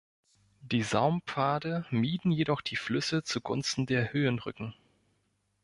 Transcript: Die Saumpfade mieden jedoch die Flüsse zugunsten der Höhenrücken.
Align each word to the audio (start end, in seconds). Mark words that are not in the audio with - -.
Die 0.63 0.81
Saumpfade 0.81 1.85
mieden 1.91 2.31
jedoch 2.31 2.61
die 2.61 2.75
Flüsse 2.75 3.21
zugunsten 3.21 3.85
der 3.85 4.11
Höhenrücken. 4.13 4.73